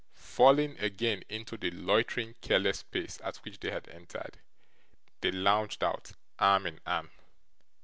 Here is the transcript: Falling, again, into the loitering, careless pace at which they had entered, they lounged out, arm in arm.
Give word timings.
Falling, 0.15 0.79
again, 0.79 1.21
into 1.29 1.57
the 1.57 1.69
loitering, 1.69 2.33
careless 2.41 2.81
pace 2.81 3.19
at 3.23 3.37
which 3.43 3.59
they 3.59 3.69
had 3.69 3.87
entered, 3.89 4.39
they 5.19 5.29
lounged 5.29 5.83
out, 5.83 6.13
arm 6.39 6.65
in 6.65 6.79
arm. 6.87 7.11